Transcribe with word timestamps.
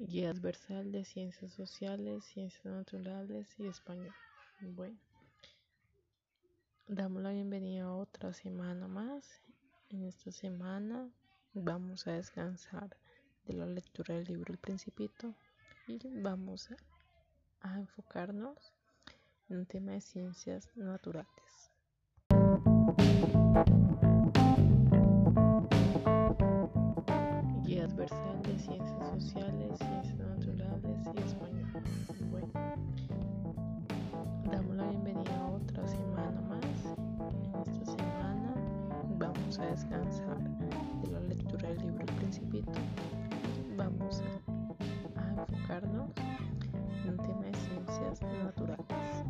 Guía 0.00 0.30
Adversal 0.30 0.92
de 0.92 1.04
Ciencias 1.04 1.52
Sociales, 1.52 2.24
Ciencias 2.24 2.64
Naturales 2.64 3.48
y 3.58 3.66
Español. 3.66 4.14
Bueno, 4.60 4.96
damos 6.86 7.20
la 7.20 7.32
bienvenida 7.32 7.82
a 7.82 7.94
otra 7.94 8.32
semana 8.32 8.86
más. 8.86 9.42
En 9.88 10.04
esta 10.04 10.30
semana 10.30 11.10
vamos 11.52 12.06
a 12.06 12.12
descansar 12.12 12.96
de 13.46 13.54
la 13.54 13.66
lectura 13.66 14.14
del 14.14 14.26
libro 14.26 14.52
El 14.52 14.58
Principito 14.58 15.34
y 15.88 15.98
vamos 16.22 16.70
a, 16.70 16.76
a 17.68 17.80
enfocarnos 17.80 18.72
en 19.48 19.56
un 19.56 19.66
tema 19.66 19.92
de 19.92 20.00
ciencias 20.00 20.70
naturales. 20.76 21.72
De 28.08 28.58
Ciencias 28.58 29.10
Sociales, 29.22 29.78
Ciencias 29.78 30.16
Naturales 30.16 30.98
y 31.14 31.20
Español. 31.20 31.70
Bueno, 32.30 32.48
damos 34.50 34.76
la 34.76 34.86
bienvenida 34.88 35.38
a 35.38 35.50
otra 35.50 35.86
semana 35.86 36.40
más. 36.48 36.96
En 37.44 37.60
esta 37.60 37.84
semana 37.84 38.54
vamos 39.18 39.58
a 39.58 39.66
descansar 39.66 40.38
de 41.02 41.10
la 41.10 41.20
lectura 41.20 41.68
del 41.68 41.82
libro 41.82 42.00
El 42.00 42.14
Principito 42.14 42.72
vamos 43.76 44.22
a, 44.22 45.20
a 45.20 45.28
enfocarnos 45.42 46.10
en 47.04 47.10
un 47.10 47.16
tema 47.18 47.44
de 47.44 47.54
ciencias 47.54 48.22
naturales. 48.42 49.24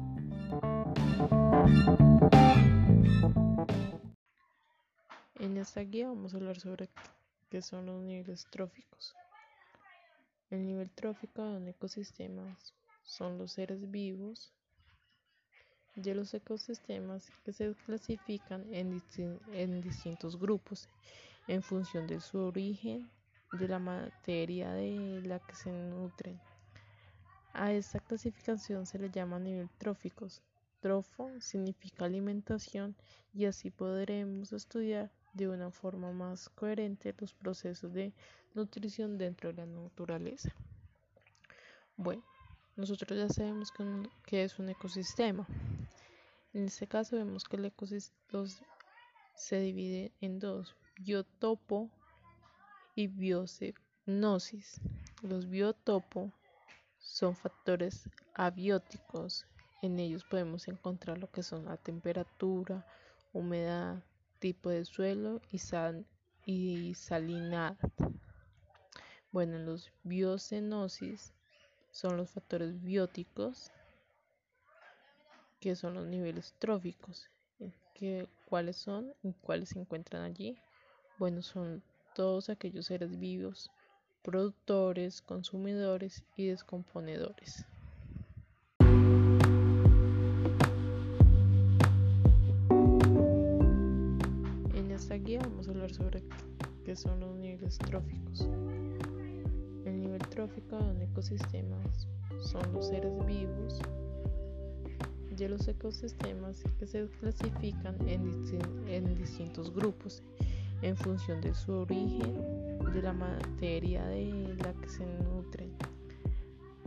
En 5.40 5.56
esta 5.56 5.80
guía 5.80 6.06
vamos 6.06 6.32
a 6.32 6.36
hablar 6.36 6.60
sobre 6.60 6.88
qué 7.50 7.62
son 7.62 7.86
los 7.86 8.02
niveles 8.02 8.46
tróficos. 8.50 9.14
El 10.50 10.64
nivel 10.66 10.90
trófico 10.90 11.42
de 11.42 11.56
un 11.56 11.68
ecosistema 11.68 12.56
son 13.02 13.38
los 13.38 13.52
seres 13.52 13.90
vivos 13.90 14.52
de 15.94 16.14
los 16.14 16.32
ecosistemas 16.32 17.30
que 17.44 17.52
se 17.52 17.74
clasifican 17.86 18.64
en 18.72 19.80
distintos 19.82 20.38
grupos 20.38 20.88
en 21.48 21.62
función 21.62 22.06
de 22.06 22.20
su 22.20 22.38
origen, 22.38 23.10
de 23.52 23.66
la 23.66 23.78
materia 23.78 24.72
de 24.72 25.22
la 25.24 25.38
que 25.40 25.54
se 25.54 25.70
nutren. 25.70 26.38
A 27.54 27.72
esta 27.72 27.98
clasificación 27.98 28.86
se 28.86 28.98
le 28.98 29.10
llama 29.10 29.38
nivel 29.38 29.68
tróficos. 29.78 30.42
Trofo 30.80 31.28
significa 31.40 32.04
alimentación 32.04 32.94
y 33.34 33.46
así 33.46 33.70
podremos 33.70 34.52
estudiar 34.52 35.10
de 35.38 35.48
una 35.48 35.70
forma 35.70 36.12
más 36.12 36.48
coherente 36.48 37.14
los 37.18 37.32
procesos 37.32 37.92
de 37.92 38.12
nutrición 38.54 39.16
dentro 39.16 39.50
de 39.50 39.54
la 39.54 39.66
naturaleza. 39.66 40.52
Bueno, 41.96 42.24
nosotros 42.76 43.16
ya 43.16 43.28
sabemos 43.28 43.72
que, 44.26 44.42
es 44.42 44.58
un 44.58 44.68
ecosistema. 44.68 45.46
En 46.52 46.66
este 46.66 46.88
caso 46.88 47.16
vemos 47.16 47.44
que 47.44 47.56
el 47.56 47.66
ecosistema 47.66 48.44
se 49.36 49.60
divide 49.60 50.12
en 50.20 50.40
dos, 50.40 50.74
biotopo 50.98 51.88
y 52.96 53.06
biocenosis. 53.06 54.80
Los 55.22 55.48
biotopos 55.48 56.32
son 56.98 57.36
factores 57.36 58.08
abióticos. 58.34 59.46
En 59.82 60.00
ellos 60.00 60.24
podemos 60.24 60.66
encontrar 60.66 61.18
lo 61.18 61.30
que 61.30 61.44
son 61.44 61.66
la 61.66 61.76
temperatura, 61.76 62.84
humedad, 63.32 64.02
tipo 64.38 64.70
de 64.70 64.84
suelo 64.84 65.40
y, 65.50 65.58
sal 65.58 66.06
y 66.44 66.94
salinidad. 66.94 67.76
Bueno, 69.30 69.58
los 69.58 69.92
biocenosis 70.04 71.34
son 71.90 72.16
los 72.16 72.30
factores 72.30 72.82
bióticos 72.82 73.70
que 75.60 75.74
son 75.76 75.94
los 75.94 76.06
niveles 76.06 76.54
tróficos. 76.58 77.28
Que, 77.94 78.28
¿Cuáles 78.46 78.76
son 78.76 79.12
y 79.22 79.32
cuáles 79.32 79.70
se 79.70 79.80
encuentran 79.80 80.22
allí? 80.22 80.56
Bueno, 81.18 81.42
son 81.42 81.82
todos 82.14 82.48
aquellos 82.48 82.86
seres 82.86 83.18
vivos, 83.18 83.70
productores, 84.22 85.20
consumidores 85.20 86.22
y 86.36 86.46
descomponedores. 86.46 87.66
Guía 95.18 95.40
vamos 95.42 95.68
a 95.68 95.70
hablar 95.70 95.92
sobre 95.92 96.22
qué 96.84 96.96
son 96.96 97.20
los 97.20 97.36
niveles 97.36 97.78
tróficos. 97.78 98.48
El 99.84 100.00
nivel 100.00 100.20
trófico 100.28 100.78
de 100.78 100.90
un 100.90 101.02
ecosistema 101.02 101.76
son 102.40 102.72
los 102.72 102.88
seres 102.88 103.12
vivos 103.26 103.80
de 105.36 105.48
los 105.48 105.68
ecosistemas 105.68 106.64
que 106.78 106.86
se 106.86 107.06
clasifican 107.20 107.96
en, 108.08 108.24
disti 108.24 108.58
en 108.88 109.14
distintos 109.14 109.72
grupos 109.72 110.22
en 110.82 110.96
función 110.96 111.40
de 111.40 111.54
su 111.54 111.72
origen, 111.72 112.34
de 112.92 113.02
la 113.02 113.12
materia 113.12 114.04
de 114.06 114.54
la 114.62 114.72
que 114.74 114.88
se 114.88 115.06
nutren. 115.24 115.70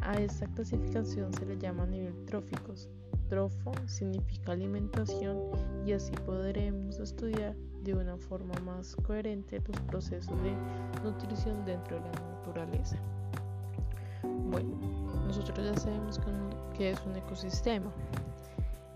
A 0.01 0.15
esta 0.19 0.47
clasificación 0.47 1.33
se 1.33 1.45
le 1.45 1.57
llama 1.57 1.85
nivel 1.85 2.25
tróficos. 2.25 2.89
Trofo 3.29 3.73
significa 3.85 4.51
alimentación 4.51 5.37
y 5.85 5.93
así 5.93 6.11
podremos 6.25 6.99
estudiar 6.99 7.55
de 7.83 7.93
una 7.93 8.17
forma 8.17 8.53
más 8.63 8.95
coherente 8.97 9.61
los 9.67 9.79
procesos 9.81 10.41
de 10.43 10.53
nutrición 11.03 11.65
dentro 11.65 11.97
de 11.97 12.03
la 12.03 12.11
naturaleza. 12.37 12.97
Bueno, 14.51 14.69
nosotros 15.25 15.65
ya 15.65 15.77
sabemos 15.77 16.19
que, 16.77 16.91
es 16.91 16.99
un 17.05 17.15
ecosistema. 17.15 17.91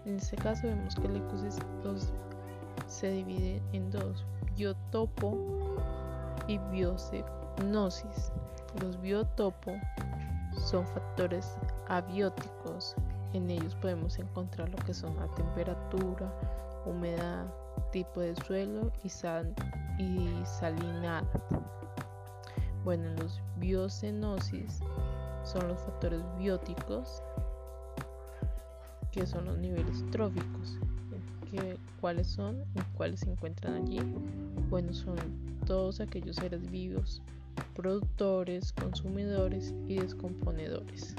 En 0.06 0.18
este 0.18 0.35
caso 0.35 0.68
vemos 0.68 0.96
que 0.96 1.07
el 1.07 1.18
ecosistema 1.18 1.96
se 2.88 3.09
divide 3.09 3.62
en 3.73 3.90
dos, 3.90 4.23
biotopo 4.56 5.35
y 6.47 6.57
biocenosis. 6.57 8.31
Los 8.81 9.02
biotopos 9.02 9.75
son 10.66 10.85
factores 10.88 11.57
abióticos. 11.88 12.96
En 13.34 13.50
ellos 13.50 13.75
podemos 13.75 14.19
encontrar 14.19 14.69
lo 14.69 14.78
que 14.78 14.94
son 14.94 15.16
la 15.17 15.28
temperatura, 15.34 16.31
humedad, 16.85 17.46
tipo 17.91 18.19
de 18.19 18.36
suelo 18.36 18.91
y, 19.03 19.09
sal 19.09 19.53
y 19.97 20.30
salinidad. 20.46 21.24
Bueno, 22.84 23.09
los 23.19 23.41
biocenosis 23.58 24.80
son 25.44 25.68
los 25.68 25.80
factores 25.80 26.22
bióticos 26.38 27.22
que 29.12 29.25
son 29.25 29.46
los 29.46 29.58
niveles 29.58 30.03
tróficos. 30.12 30.78
Que, 31.50 31.78
¿Cuáles 32.02 32.28
son 32.28 32.66
y 32.75 32.81
cuáles 32.97 33.22
se 33.22 33.31
encuentran 33.31 33.75
allí? 33.75 34.00
Bueno, 34.69 34.94
son 34.94 35.16
todos 35.66 36.02
aquellos 36.02 36.35
seres 36.35 36.69
vivos, 36.69 37.22
productores, 37.74 38.74
consumidores 38.74 39.74
y 39.88 39.96
descomponedores. 39.96 41.16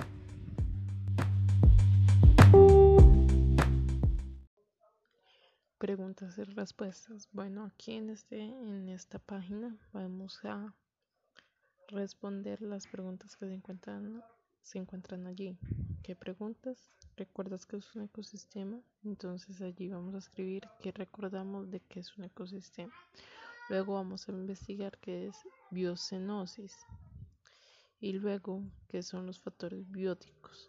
Preguntas 5.86 6.36
y 6.36 6.42
respuestas. 6.42 7.28
Bueno, 7.30 7.64
aquí 7.64 7.92
en, 7.92 8.10
este, 8.10 8.41
en 8.41 8.88
esta 8.88 9.20
página 9.20 9.78
vamos 9.92 10.44
a 10.44 10.74
responder 11.86 12.60
las 12.60 12.88
preguntas 12.88 13.36
que 13.36 13.47
se 13.47 13.54
encuentran, 13.54 14.20
se 14.64 14.78
encuentran 14.78 15.28
allí. 15.28 15.56
¿Qué 16.02 16.16
preguntas? 16.16 16.91
¿Recuerdas 17.16 17.66
que 17.66 17.76
es 17.76 17.94
un 17.94 18.02
ecosistema? 18.02 18.80
Entonces 19.04 19.62
allí 19.62 19.88
vamos 19.88 20.16
a 20.16 20.19
escribir 20.19 20.66
que 20.82 20.91
recordamos 20.91 21.70
de 21.70 21.78
que 21.78 22.00
es 22.00 22.18
un 22.18 22.24
ecosistema. 22.24 22.92
Luego 23.68 23.94
vamos 23.94 24.28
a 24.28 24.32
investigar 24.32 24.98
qué 24.98 25.28
es 25.28 25.36
biocenosis 25.70 26.76
y 28.00 28.14
luego 28.14 28.60
qué 28.89 29.04
son 29.04 29.24
los 29.24 29.39
factores 29.39 29.89
bióticos. 29.89 30.68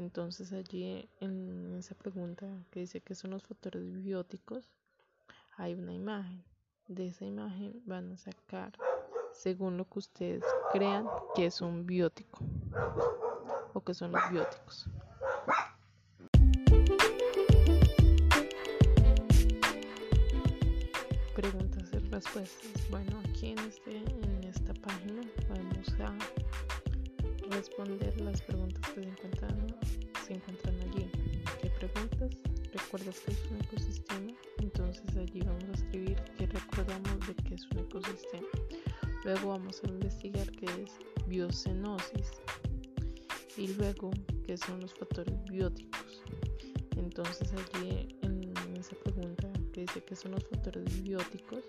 Entonces 0.00 0.50
allí 0.54 1.06
en 1.20 1.74
esa 1.74 1.94
pregunta 1.94 2.46
que 2.70 2.80
dice 2.80 3.02
qué 3.02 3.14
son 3.14 3.32
los 3.32 3.42
factores 3.42 3.82
bióticos, 4.02 4.70
hay 5.58 5.74
una 5.74 5.92
imagen. 5.92 6.42
De 6.88 7.08
esa 7.08 7.26
imagen 7.26 7.82
van 7.84 8.10
a 8.10 8.16
sacar 8.16 8.72
según 9.34 9.76
lo 9.76 9.84
que 9.84 9.98
ustedes 9.98 10.42
crean 10.72 11.06
que 11.34 11.44
es 11.44 11.60
un 11.60 11.84
biótico 11.84 12.38
o 13.74 13.84
que 13.84 13.92
son 13.92 14.12
los 14.12 14.22
bióticos. 14.30 14.88
Preguntas 21.34 21.90
y 21.92 21.98
respuestas. 21.98 22.90
Bueno, 22.90 23.20
aquí 23.28 23.50
en, 23.50 23.58
este, 23.58 23.98
en 23.98 24.44
esta 24.44 24.72
página 24.72 25.22
vamos 25.50 25.88
a 26.00 26.89
responder 27.50 28.20
las 28.20 28.40
preguntas 28.42 28.80
que 28.92 29.02
se 29.02 29.08
encuentran, 29.08 29.76
se 30.26 30.34
encuentran 30.34 30.74
allí. 30.80 31.10
¿Qué 31.60 31.70
preguntas? 31.70 32.30
¿Recuerdas 32.72 33.20
que 33.20 33.32
es 33.32 33.50
un 33.50 33.60
ecosistema? 33.60 34.32
Entonces 34.58 35.16
allí 35.16 35.40
vamos 35.40 35.64
a 35.64 35.72
escribir 35.72 36.16
que 36.38 36.46
recordamos 36.46 37.26
de 37.26 37.34
que 37.34 37.54
es 37.54 37.66
un 37.72 37.78
ecosistema. 37.78 38.48
Luego 39.24 39.48
vamos 39.50 39.80
a 39.84 39.88
investigar 39.88 40.50
qué 40.52 40.66
es 40.66 40.98
biocenosis 41.26 42.40
y 43.56 43.68
luego 43.74 44.10
qué 44.46 44.56
son 44.56 44.80
los 44.80 44.94
factores 44.94 45.42
bióticos. 45.44 46.22
Entonces 46.96 47.52
allí 47.52 48.16
en 48.22 48.52
esa 48.76 48.96
pregunta 48.96 49.48
que 49.72 49.82
dice 49.82 50.02
que 50.02 50.16
son 50.16 50.32
los 50.32 50.44
factores 50.44 51.02
bióticos 51.02 51.64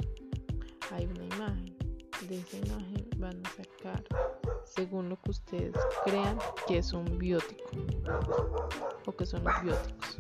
hay 0.92 1.06
una 1.06 1.26
imagen. 1.36 1.91
De 2.28 2.38
esa 2.38 2.58
imagen 2.58 3.10
van 3.18 3.42
a 3.46 3.50
sacar 3.50 4.04
según 4.64 5.10
lo 5.10 5.20
que 5.22 5.32
ustedes 5.32 5.76
crean 6.04 6.38
que 6.68 6.78
es 6.78 6.94
un 6.94 7.18
biótico 7.18 7.64
o 9.06 9.12
que 9.12 9.26
son 9.26 9.44
los 9.44 9.54
bióticos. 9.64 10.20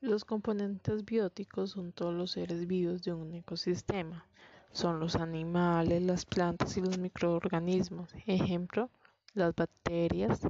Los 0.00 0.24
componentes 0.24 1.04
bióticos 1.04 1.72
son 1.72 1.92
todos 1.92 2.14
los 2.14 2.30
seres 2.30 2.66
vivos 2.66 3.02
de 3.02 3.12
un 3.12 3.34
ecosistema. 3.34 4.26
Son 4.72 5.00
los 5.00 5.16
animales, 5.16 6.02
las 6.02 6.24
plantas 6.24 6.76
y 6.76 6.80
los 6.80 6.98
microorganismos. 6.98 8.10
Ejemplo, 8.26 8.90
las 9.34 9.54
bacterias. 9.54 10.40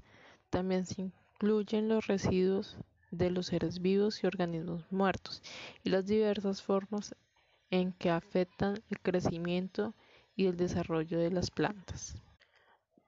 También 0.51 0.87
se 0.87 1.03
incluyen 1.03 1.89
los 1.89 2.07
residuos 2.07 2.79
de 3.17 3.31
los 3.31 3.47
seres 3.47 3.81
vivos 3.81 4.23
y 4.23 4.27
organismos 4.27 4.85
muertos 4.91 5.43
y 5.83 5.91
las 5.91 6.07
diversas 6.07 6.63
formas 6.63 7.15
en 7.71 7.93
que 7.93 8.11
afectan 8.11 8.83
el 8.91 9.01
crecimiento 9.01 9.95
y 10.37 10.47
el 10.47 10.57
desarrollo 10.57 11.19
de 11.19 11.31
las 11.31 11.51
plantas. 11.51 12.17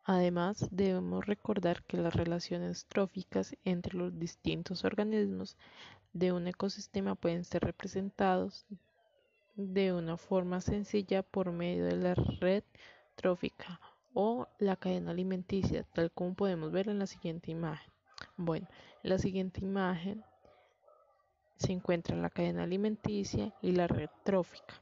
Además, 0.04 0.68
debemos 0.70 1.26
recordar 1.26 1.82
que 1.82 1.96
las 1.96 2.14
relaciones 2.14 2.86
tróficas 2.86 3.56
entre 3.64 3.98
los 3.98 4.16
distintos 4.18 4.84
organismos 4.84 5.56
de 6.12 6.32
un 6.32 6.46
ecosistema 6.46 7.16
pueden 7.16 7.44
ser 7.44 7.62
representados 7.62 8.66
de 9.56 9.92
una 9.92 10.16
forma 10.16 10.60
sencilla 10.60 11.22
por 11.22 11.50
medio 11.50 11.86
de 11.86 11.96
la 11.96 12.14
red 12.14 12.62
trófica 13.16 13.80
o 14.14 14.46
la 14.58 14.76
cadena 14.76 15.10
alimenticia, 15.10 15.82
tal 15.92 16.10
como 16.12 16.34
podemos 16.34 16.70
ver 16.70 16.88
en 16.88 16.98
la 16.98 17.06
siguiente 17.06 17.50
imagen. 17.50 17.95
Bueno, 18.36 18.68
en 19.02 19.10
la 19.10 19.18
siguiente 19.18 19.60
imagen 19.60 20.22
se 21.56 21.72
encuentra 21.72 22.16
la 22.16 22.28
cadena 22.28 22.64
alimenticia 22.64 23.54
y 23.62 23.72
la 23.72 23.86
red 23.86 24.10
trófica. 24.24 24.74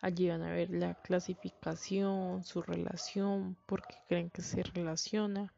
Allí 0.00 0.28
van 0.28 0.42
a 0.42 0.52
ver 0.52 0.70
la 0.70 0.94
clasificación, 0.94 2.44
su 2.44 2.62
relación, 2.62 3.56
por 3.66 3.86
qué 3.86 3.96
creen 4.08 4.30
que 4.30 4.42
se 4.42 4.62
relaciona. 4.62 5.52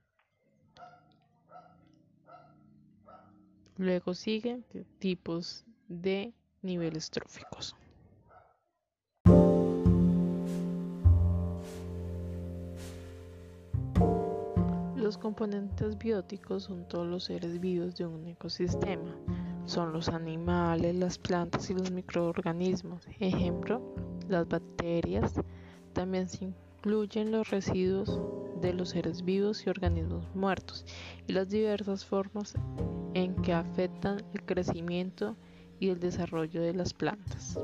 Luego 3.77 4.15
siguen 4.15 4.65
tipos 4.99 5.65
de 5.89 6.33
niveles 6.63 7.11
tróficos. 7.11 7.77
Los 15.11 15.19
componentes 15.19 15.99
bióticos 15.99 16.63
son 16.63 16.87
todos 16.87 17.05
los 17.05 17.25
seres 17.25 17.59
vivos 17.59 17.97
de 17.97 18.07
un 18.07 18.29
ecosistema. 18.29 19.13
Son 19.65 19.93
los 19.93 20.09
animales, 20.09 20.95
las 20.95 21.19
plantas 21.19 21.69
y 21.69 21.75
los 21.75 21.91
microorganismos. 21.91 23.09
Ejemplo, 23.19 23.83
las 24.29 24.47
bacterias. 24.47 25.35
También 25.95 26.29
se 26.29 26.45
incluyen 26.45 27.33
los 27.33 27.51
residuos 27.51 28.21
de 28.61 28.73
los 28.73 28.91
seres 28.91 29.25
vivos 29.25 29.67
y 29.67 29.71
organismos 29.71 30.33
muertos 30.37 30.87
y 31.27 31.33
las 31.33 31.49
diversas 31.49 32.05
formas 32.05 32.55
en 33.15 33.35
que 33.43 33.53
afectan 33.53 34.19
el 34.33 34.45
crecimiento 34.45 35.35
y 35.81 35.89
el 35.89 35.99
desarrollo 35.99 36.63
de 36.63 36.75
las 36.75 36.95
plantas. 36.95 37.59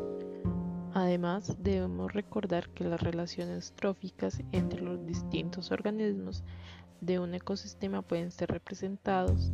Además, 0.95 1.55
debemos 1.61 2.13
recordar 2.13 2.71
que 2.71 2.83
las 2.83 3.03
relaciones 3.03 3.73
tróficas 3.77 4.43
entre 4.51 4.81
los 4.81 5.07
distintos 5.07 5.71
organismos 5.71 6.43
de 7.01 7.19
un 7.19 7.35
ecosistema 7.35 8.03
pueden 8.03 8.31
ser 8.31 8.51
representados 8.51 9.53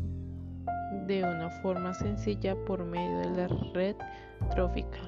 de 1.07 1.23
una 1.23 1.51
forma 1.63 1.95
sencilla 1.95 2.55
por 2.65 2.85
medio 2.85 3.19
de 3.19 3.31
la 3.31 3.49
red 3.73 3.97
trófica 4.51 4.99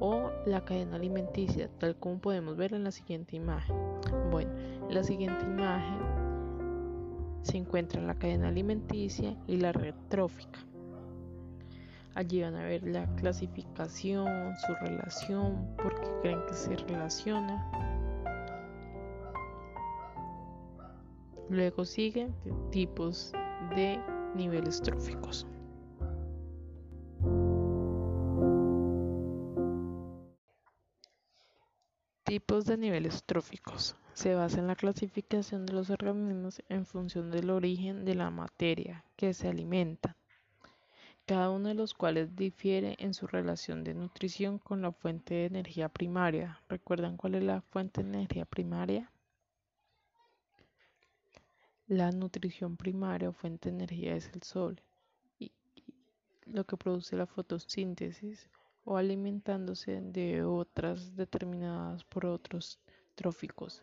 o 0.00 0.30
la 0.46 0.64
cadena 0.64 0.96
alimenticia, 0.96 1.68
tal 1.78 1.96
como 1.96 2.18
podemos 2.18 2.56
ver 2.56 2.74
en 2.74 2.84
la 2.84 2.90
siguiente 2.90 3.36
imagen. 3.36 3.76
Bueno, 4.30 4.50
en 4.88 4.94
la 4.94 5.02
siguiente 5.02 5.44
imagen 5.44 5.98
se 7.42 7.58
encuentra 7.58 8.00
la 8.00 8.14
cadena 8.14 8.48
alimenticia 8.48 9.36
y 9.46 9.58
la 9.58 9.72
red 9.72 9.94
trófica. 10.08 10.58
Allí 12.14 12.42
van 12.42 12.54
a 12.54 12.64
ver 12.64 12.84
la 12.84 13.06
clasificación, 13.16 14.56
su 14.58 14.74
relación, 14.74 15.74
por 15.76 16.00
qué 16.00 16.08
creen 16.22 16.40
que 16.48 16.54
se 16.54 16.76
relaciona. 16.76 17.83
Luego 21.48 21.84
siguen 21.84 22.34
tipos 22.70 23.32
de 23.74 24.00
niveles 24.34 24.80
tróficos. 24.80 25.46
Tipos 32.24 32.64
de 32.64 32.76
niveles 32.76 33.22
tróficos. 33.24 33.96
Se 34.14 34.34
basa 34.34 34.58
en 34.58 34.66
la 34.66 34.76
clasificación 34.76 35.66
de 35.66 35.72
los 35.72 35.90
organismos 35.90 36.62
en 36.68 36.86
función 36.86 37.30
del 37.30 37.50
origen 37.50 38.04
de 38.04 38.14
la 38.14 38.30
materia 38.30 39.04
que 39.16 39.34
se 39.34 39.48
alimenta 39.48 40.16
cada 41.26 41.50
uno 41.50 41.68
de 41.68 41.74
los 41.74 41.94
cuales 41.94 42.36
difiere 42.36 42.96
en 42.98 43.14
su 43.14 43.26
relación 43.26 43.82
de 43.82 43.94
nutrición 43.94 44.58
con 44.58 44.82
la 44.82 44.92
fuente 44.92 45.34
de 45.34 45.46
energía 45.46 45.88
primaria. 45.88 46.60
¿Recuerdan 46.68 47.16
cuál 47.16 47.36
es 47.36 47.42
la 47.42 47.62
fuente 47.62 48.02
de 48.02 48.10
energía 48.10 48.44
primaria? 48.44 49.10
La 51.86 52.10
nutrición 52.12 52.78
primaria 52.78 53.28
o 53.28 53.32
fuente 53.32 53.68
de 53.68 53.76
energía 53.76 54.16
es 54.16 54.30
el 54.32 54.42
sol, 54.42 54.80
y, 55.38 55.52
lo 56.46 56.64
que 56.64 56.78
produce 56.78 57.14
la 57.14 57.26
fotosíntesis 57.26 58.48
o 58.84 58.96
alimentándose 58.96 60.00
de 60.00 60.44
otras 60.44 61.14
determinadas 61.14 62.04
por 62.04 62.24
otros 62.24 62.78
tróficos. 63.14 63.82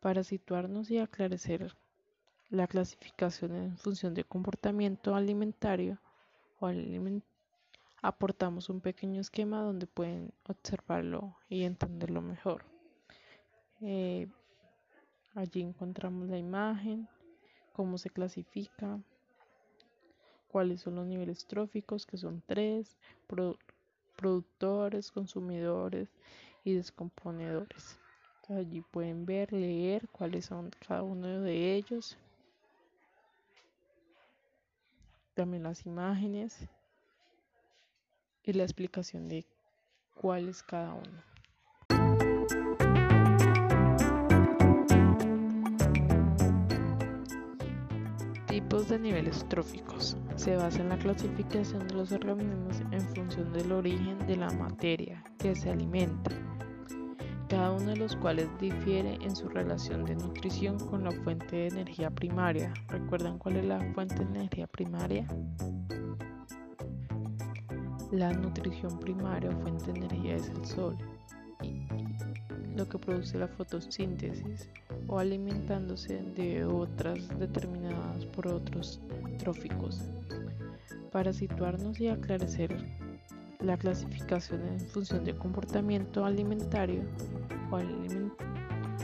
Para 0.00 0.24
situarnos 0.24 0.90
y 0.90 0.98
aclarecer 0.98 1.76
la 2.48 2.66
clasificación 2.66 3.54
en 3.56 3.76
función 3.76 4.14
de 4.14 4.24
comportamiento 4.24 5.14
alimentario, 5.14 5.98
o 6.60 6.70
aportamos 8.00 8.70
un 8.70 8.80
pequeño 8.80 9.20
esquema 9.20 9.60
donde 9.60 9.86
pueden 9.86 10.32
observarlo 10.44 11.36
y 11.48 11.64
entenderlo 11.64 12.22
mejor. 12.22 12.64
Eh, 13.82 14.28
allí 15.36 15.60
encontramos 15.60 16.28
la 16.28 16.38
imagen, 16.38 17.06
cómo 17.72 17.98
se 17.98 18.10
clasifica, 18.10 18.98
cuáles 20.48 20.80
son 20.80 20.96
los 20.96 21.06
niveles 21.06 21.46
tróficos, 21.46 22.06
que 22.06 22.16
son 22.16 22.42
tres, 22.46 22.96
productores, 24.16 25.12
consumidores 25.12 26.08
y 26.64 26.72
descomponedores. 26.72 28.00
allí 28.48 28.80
pueden 28.80 29.26
ver, 29.26 29.52
leer 29.52 30.08
cuáles 30.08 30.46
son 30.46 30.70
cada 30.86 31.02
uno 31.02 31.42
de 31.42 31.74
ellos 31.74 32.16
también 35.34 35.64
las 35.64 35.84
imágenes 35.84 36.66
y 38.42 38.54
la 38.54 38.62
explicación 38.62 39.28
de 39.28 39.44
cuál 40.14 40.48
es 40.48 40.62
cada 40.62 40.94
uno. 40.94 41.35
Tipos 48.68 48.88
de 48.88 48.98
niveles 48.98 49.48
tróficos. 49.48 50.16
Se 50.34 50.56
basa 50.56 50.80
en 50.80 50.88
la 50.88 50.98
clasificación 50.98 51.86
de 51.86 51.94
los 51.94 52.10
organismos 52.10 52.80
en 52.90 53.00
función 53.14 53.52
del 53.52 53.70
origen 53.70 54.18
de 54.26 54.34
la 54.34 54.50
materia 54.50 55.22
que 55.38 55.54
se 55.54 55.70
alimenta 55.70 56.32
cada 57.48 57.70
uno 57.70 57.90
de 57.90 57.96
los 57.96 58.16
cuales 58.16 58.48
difiere 58.58 59.20
en 59.22 59.36
su 59.36 59.48
relación 59.48 60.04
de 60.04 60.16
nutrición 60.16 60.80
con 60.80 61.04
la 61.04 61.12
fuente 61.12 61.54
de 61.54 61.68
energía 61.68 62.10
primaria. 62.10 62.74
¿Recuerdan 62.88 63.38
cuál 63.38 63.58
es 63.58 63.66
la 63.66 63.78
fuente 63.94 64.16
de 64.16 64.24
energía 64.24 64.66
primaria? 64.66 65.28
La 68.10 68.32
nutrición 68.32 68.98
primaria 68.98 69.50
o 69.50 69.60
fuente 69.60 69.92
de 69.92 69.98
energía 70.00 70.34
es 70.34 70.48
el 70.48 70.66
sol, 70.66 70.96
lo 72.74 72.88
que 72.88 72.98
produce 72.98 73.38
la 73.38 73.46
fotosíntesis 73.46 74.68
o 75.08 75.18
alimentándose 75.18 76.22
de 76.34 76.64
otras 76.64 77.28
determinadas 77.38 78.24
por 78.26 78.48
otros 78.48 79.00
tróficos. 79.38 80.02
Para 81.12 81.32
situarnos 81.32 82.00
y 82.00 82.08
aclarecer 82.08 82.76
la 83.60 83.76
clasificación 83.76 84.62
en 84.66 84.80
función 84.80 85.24
de 85.24 85.34
comportamiento 85.34 86.24
alimentario 86.24 87.02
o 87.70 87.78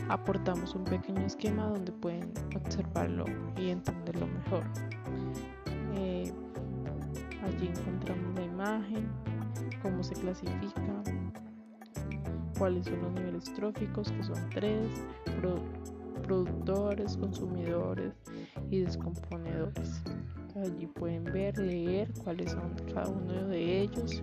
aportamos 0.09 0.75
un 0.75 0.85
pequeño 0.85 1.25
esquema 1.25 1.67
donde 1.67 1.93
pueden 1.93 2.33
observarlo 2.55 3.25
y 3.57 3.71
entenderlo 3.71 4.27
mejor. 4.27 4.65
Eh, 5.95 6.33
allí 7.45 7.69
encontramos 7.69 8.35
la 8.35 8.45
imagen, 8.45 9.09
cómo 9.83 10.03
se 10.03 10.15
clasifica, 10.15 11.03
cuáles 12.59 12.87
son 12.87 13.01
los 13.03 13.13
niveles 13.13 13.45
tróficos, 13.55 14.11
que 14.13 14.23
son 14.23 14.51
tres, 14.51 14.89
productores, 16.23 17.17
consumidores 17.17 18.15
y 18.71 18.81
descomponedores. 18.81 20.03
Allí 20.57 20.87
pueden 20.87 21.25
ver, 21.25 21.59
leer 21.59 22.13
cuáles 22.25 22.53
son 22.53 22.75
cada 22.93 23.09
uno 23.09 23.49
de 23.49 23.83
ellos. 23.83 24.23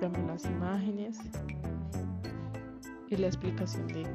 También 0.00 0.26
las 0.26 0.44
imágenes 0.46 1.18
y 3.08 3.16
la 3.16 3.26
explicación 3.26 3.86
de 3.88 4.06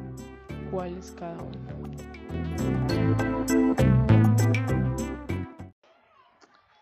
cuál 0.72 0.98
es 0.98 1.12
cada 1.12 1.38
uno. 1.38 1.60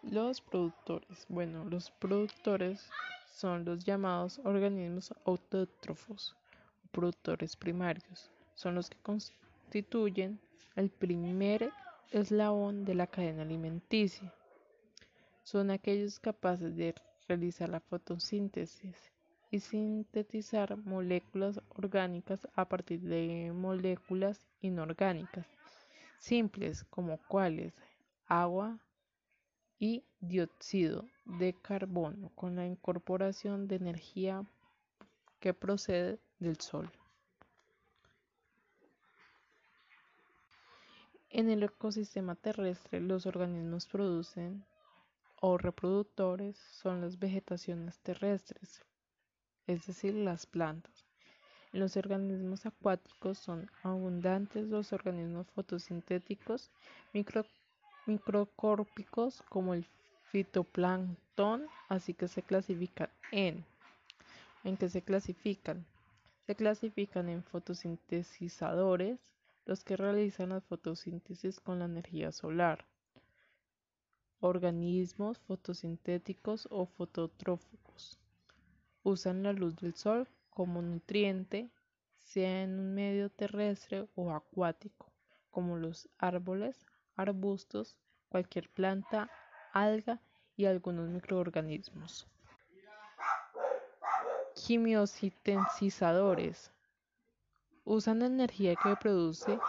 Los 0.03 0.41
productores. 0.41 1.25
Bueno, 1.27 1.65
los 1.65 1.89
productores 1.91 2.87
son 3.33 3.65
los 3.65 3.83
llamados 3.83 4.39
organismos 4.45 5.13
autótrofos 5.25 6.35
productores 6.93 7.57
primarios. 7.57 8.31
Son 8.55 8.75
los 8.75 8.89
que 8.89 8.97
constituyen 8.99 10.39
el 10.75 10.89
primer 10.89 11.71
eslabón 12.11 12.85
de 12.85 12.95
la 12.95 13.07
cadena 13.07 13.41
alimenticia. 13.41 14.33
Son 15.43 15.71
aquellos 15.71 16.19
capaces 16.19 16.77
de 16.77 16.95
realizar 17.27 17.67
la 17.67 17.79
fotosíntesis 17.79 19.11
y 19.51 19.59
sintetizar 19.59 20.77
moléculas 20.77 21.59
orgánicas 21.69 22.47
a 22.55 22.65
partir 22.65 23.01
de 23.01 23.51
moléculas 23.53 24.45
inorgánicas, 24.61 25.45
simples 26.19 26.83
como 26.85 27.17
cuáles 27.27 27.73
agua 28.27 28.79
y 29.79 30.03
dióxido 30.21 31.05
de 31.25 31.53
carbono 31.53 32.31
con 32.35 32.55
la 32.55 32.65
incorporación 32.65 33.67
de 33.67 33.75
energía 33.75 34.45
que 35.39 35.53
procede 35.53 36.19
del 36.43 36.59
sol. 36.59 36.91
En 41.29 41.49
el 41.49 41.63
ecosistema 41.63 42.35
terrestre, 42.35 42.99
los 43.01 43.25
organismos 43.25 43.87
producen 43.87 44.63
o 45.41 45.57
reproductores 45.57 46.55
son 46.57 47.01
las 47.01 47.17
vegetaciones 47.17 47.97
terrestres, 47.99 48.83
es 49.65 49.87
decir, 49.87 50.13
las 50.13 50.45
plantas. 50.45 51.07
En 51.71 51.79
los 51.79 51.97
organismos 51.97 52.67
acuáticos 52.67 53.39
son 53.39 53.71
abundantes 53.81 54.67
los 54.67 54.93
organismos 54.93 55.47
fotosintéticos 55.55 56.69
microcórpicos 58.05 59.41
como 59.49 59.73
el 59.73 59.87
fitoplancton, 60.31 61.65
así 61.89 62.13
que 62.13 62.27
se 62.27 62.43
clasifican 62.43 63.09
en 63.31 63.65
¿En 64.63 64.77
qué 64.77 64.87
se 64.87 65.01
clasifican? 65.01 65.85
Se 66.45 66.55
clasifican 66.55 67.29
en 67.29 67.41
fotosintetizadores, 67.41 69.31
los 69.65 69.85
que 69.85 69.95
realizan 69.95 70.49
la 70.49 70.59
fotosíntesis 70.59 71.61
con 71.61 71.79
la 71.79 71.85
energía 71.85 72.33
solar, 72.33 72.85
organismos 74.41 75.39
fotosintéticos 75.39 76.67
o 76.69 76.85
fototróficos. 76.85 78.19
Usan 79.03 79.43
la 79.43 79.53
luz 79.53 79.77
del 79.77 79.95
sol 79.95 80.27
como 80.49 80.81
nutriente, 80.81 81.69
sea 82.17 82.63
en 82.63 82.77
un 82.77 82.93
medio 82.93 83.29
terrestre 83.29 84.09
o 84.15 84.31
acuático, 84.31 85.13
como 85.49 85.77
los 85.77 86.09
árboles, 86.17 86.85
arbustos, 87.15 87.97
cualquier 88.27 88.69
planta, 88.69 89.29
alga 89.71 90.19
y 90.57 90.65
algunos 90.65 91.07
microorganismos. 91.07 92.27
Quimiosintetizadores 94.55 96.71
usan 97.85 98.21
energía 98.21 98.75
que 98.75 98.95
produce 98.95 99.59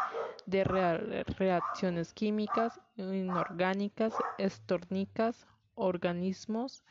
de 0.46 0.64
reacciones 0.64 2.12
químicas, 2.12 2.80
inorgánicas, 2.96 4.14
estórnicas, 4.38 5.46
organismos 5.74 6.84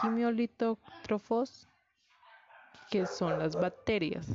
quimiolitótrofos, 0.00 1.68
que 2.90 3.06
son 3.06 3.38
las 3.38 3.56
bacterias. 3.56 4.26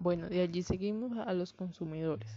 Bueno, 0.00 0.28
de 0.28 0.42
allí 0.42 0.62
seguimos 0.62 1.16
a 1.16 1.32
los 1.32 1.52
consumidores. 1.52 2.30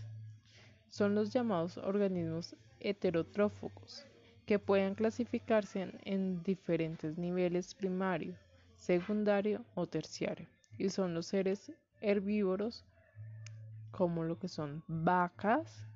Son 0.88 1.16
los 1.16 1.34
llamados 1.34 1.78
organismos 1.78 2.56
heterotrófugos, 2.80 4.06
que 4.46 4.60
pueden 4.60 4.94
clasificarse 4.94 5.92
en 6.04 6.44
diferentes 6.44 7.18
niveles 7.18 7.74
primario, 7.74 8.36
secundario 8.76 9.66
o 9.76 9.88
terciario, 9.88 10.48
y 10.78 10.90
son 10.90 11.14
los 11.14 11.28
seres 11.28 11.72
herbívoros 12.02 12.86
como 13.92 14.24
lo 14.24 14.38
que 14.38 14.48
son 14.48 14.84
vacas 14.88 15.88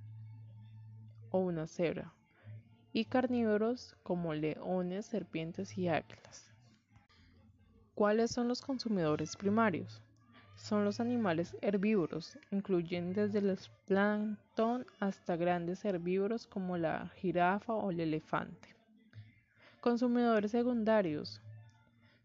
o 1.31 1.39
una 1.39 1.67
cebra 1.67 2.13
y 2.91 3.05
carnívoros 3.05 3.95
como 4.03 4.33
leones, 4.33 5.05
serpientes 5.05 5.77
y 5.77 5.87
águilas. 5.87 6.49
¿Cuáles 7.93 8.31
son 8.31 8.47
los 8.47 8.61
consumidores 8.61 9.35
primarios? 9.35 10.01
Son 10.55 10.83
los 10.83 10.99
animales 10.99 11.55
herbívoros, 11.61 12.37
incluyen 12.51 13.13
desde 13.13 13.39
el 13.39 13.57
plancton 13.85 14.85
hasta 14.99 15.35
grandes 15.35 15.85
herbívoros 15.85 16.47
como 16.47 16.77
la 16.77 17.09
jirafa 17.15 17.73
o 17.73 17.91
el 17.91 17.99
elefante. 17.99 18.75
Consumidores 19.81 20.51
secundarios 20.51 21.41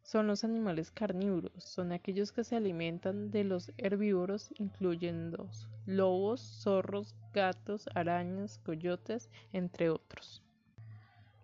son 0.04 0.26
los 0.26 0.44
animales 0.44 0.90
carnívoros, 0.90 1.64
son 1.64 1.90
aquellos 1.90 2.30
que 2.30 2.44
se 2.44 2.56
alimentan 2.56 3.30
de 3.30 3.42
los 3.42 3.73
herbívoros, 3.78 4.50
incluyendo 4.58 5.49
lobos, 5.87 6.42
zorros, 6.42 7.16
gatos, 7.32 7.88
arañas, 7.94 8.58
coyotes, 8.58 9.30
entre 9.54 9.88
otros. 9.88 10.42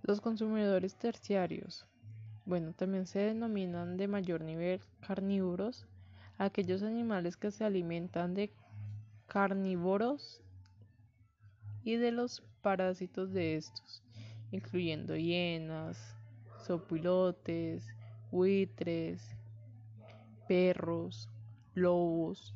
Los 0.03 0.21
consumidores 0.21 0.95
terciarios, 0.95 1.87
bueno, 2.45 2.75
también 2.75 3.07
se 3.07 3.21
denominan 3.21 3.97
de 3.97 4.09
mayor 4.09 4.43
nivel 4.43 4.83
carnívoros, 5.01 5.87
aquellos 6.37 6.83
animales 6.83 7.39
que 7.39 7.51
se 7.51 7.65
alimentan 7.65 8.35
de 8.35 8.53
carnívoros 9.27 10.43
y 11.83 11.97
de 11.97 12.13
los 12.13 12.43
parásitos 12.61 13.33
de 13.33 13.57
estos, 13.57 14.03
incluyendo 14.51 15.17
hienas, 15.17 16.15
sopilotes, 16.67 17.87
buitres, 18.31 19.37
perros, 20.47 21.29
lobos. 21.75 22.55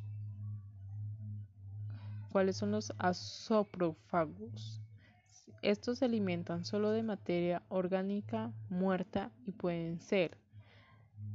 ¿Cuáles 2.30 2.56
son 2.56 2.72
los 2.72 2.92
asoprófagos? 2.98 4.80
Estos 5.62 5.98
se 5.98 6.04
alimentan 6.04 6.64
solo 6.64 6.90
de 6.90 7.02
materia 7.02 7.62
orgánica 7.68 8.52
muerta 8.68 9.30
y 9.46 9.52
pueden 9.52 10.00
ser 10.00 10.36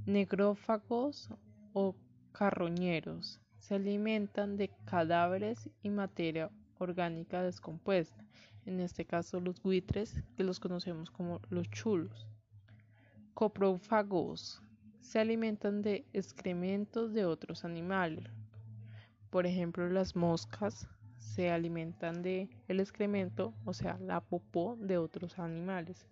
negrófagos 0.05 1.29
o 1.73 1.95
carroñeros. 2.31 3.39
Se 3.57 3.75
alimentan 3.75 4.55
de 4.55 4.69
cadáveres 4.85 5.69
y 5.81 5.89
materia 5.89 6.51
orgánica 6.77 7.43
descompuesta, 7.43 8.23
en 8.65 8.79
este 8.79 9.05
caso 9.05 9.39
los 9.39 9.61
buitres, 9.61 10.15
que 10.37 10.43
los 10.43 10.59
conocemos 10.59 11.09
como 11.09 11.41
los 11.49 11.69
chulos 11.69 12.28
coprófagos 13.39 14.61
se 14.99 15.17
alimentan 15.17 15.81
de 15.81 16.03
excrementos 16.11 17.13
de 17.13 17.23
otros 17.23 17.63
animales. 17.63 18.25
Por 19.29 19.45
ejemplo, 19.45 19.87
las 19.87 20.13
moscas 20.13 20.89
se 21.19 21.49
alimentan 21.49 22.21
de 22.21 22.49
el 22.67 22.81
excremento, 22.81 23.53
o 23.63 23.71
sea, 23.73 23.97
la 24.01 24.19
popó 24.19 24.75
de 24.81 24.97
otros 24.97 25.39
animales. 25.39 26.05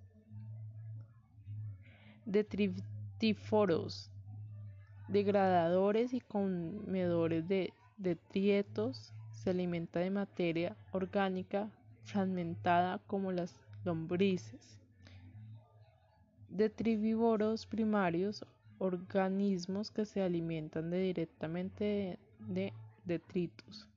Detritíforos, 2.26 4.10
degradadores 5.10 6.14
y 6.14 6.22
comedores 6.22 7.46
de 7.46 7.74
detritos, 7.98 9.14
se 9.32 9.50
alimenta 9.50 10.00
de 10.00 10.12
materia 10.12 10.78
orgánica 10.94 11.70
fragmentada 12.06 13.02
como 13.06 13.34
las 13.34 13.60
lombrices 13.84 14.78
detritívoros 16.58 17.68
primarios, 17.68 18.44
organismos 18.80 19.92
que 19.92 20.06
se 20.06 20.24
alimentan 20.24 20.90
directamente 20.90 22.18
de, 22.40 22.74
detritos. 23.06 23.88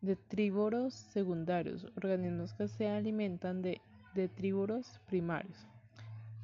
Detrívoros 0.00 0.94
secundarios, 0.94 1.86
organismos 1.96 2.54
que 2.54 2.68
se 2.68 2.88
alimentan 2.88 3.60
de 3.60 3.82
detrívoros 4.14 5.00
primarios, 5.06 5.66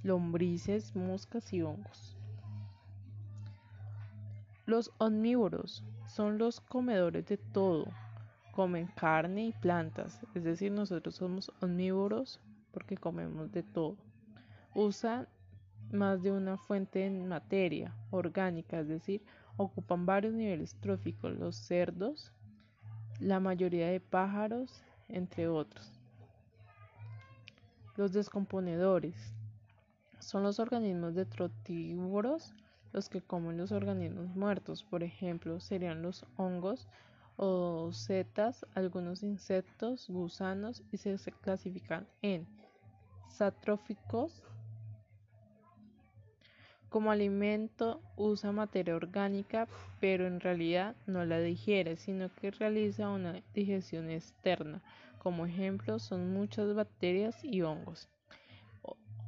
lombrices, 0.02 0.94
moscas 0.94 1.50
y 1.54 1.62
hongos. 1.62 2.14
Los 4.66 4.92
omnívoros 4.98 5.82
son 6.08 6.36
los 6.36 6.60
comedores 6.60 7.24
de 7.26 7.38
todo, 7.38 7.86
comen 8.52 8.86
carne 8.96 9.46
y 9.46 9.52
plantas, 9.52 10.20
es 10.34 10.44
decir, 10.44 10.72
nosotros 10.72 11.14
somos 11.14 11.50
omnívoros 11.62 12.38
porque 12.70 12.98
comemos 12.98 13.50
de 13.50 13.62
todo 13.62 13.96
usan 14.74 15.28
más 15.90 16.22
de 16.22 16.32
una 16.32 16.56
fuente 16.56 17.00
de 17.00 17.10
materia 17.10 17.94
orgánica, 18.10 18.80
es 18.80 18.88
decir, 18.88 19.22
ocupan 19.56 20.06
varios 20.06 20.32
niveles 20.34 20.74
tróficos, 20.80 21.32
los 21.38 21.56
cerdos, 21.56 22.32
la 23.20 23.40
mayoría 23.40 23.88
de 23.88 24.00
pájaros, 24.00 24.82
entre 25.08 25.48
otros. 25.48 26.00
Los 27.96 28.12
descomponedores 28.12 29.34
son 30.18 30.42
los 30.42 30.58
organismos 30.58 31.14
detritívoros 31.14 32.54
los 32.92 33.08
que 33.08 33.22
comen 33.22 33.56
los 33.56 33.72
organismos 33.72 34.34
muertos, 34.36 34.84
por 34.84 35.02
ejemplo, 35.02 35.60
serían 35.60 36.02
los 36.02 36.26
hongos 36.36 36.86
o 37.36 37.90
setas, 37.92 38.66
algunos 38.74 39.22
insectos, 39.22 40.08
gusanos 40.08 40.82
y 40.92 40.98
se 40.98 41.16
clasifican 41.40 42.06
en 42.20 42.46
satróficos. 43.28 44.42
Como 46.92 47.10
alimento 47.10 48.00
usa 48.16 48.52
materia 48.52 48.94
orgánica, 48.94 49.66
pero 49.98 50.26
en 50.26 50.40
realidad 50.40 50.94
no 51.06 51.24
la 51.24 51.40
digiere, 51.40 51.96
sino 51.96 52.28
que 52.34 52.50
realiza 52.50 53.08
una 53.08 53.42
digestión 53.54 54.10
externa. 54.10 54.82
Como 55.18 55.46
ejemplo 55.46 55.98
son 55.98 56.34
muchas 56.34 56.74
bacterias 56.74 57.42
y 57.42 57.62
hongos. 57.62 58.10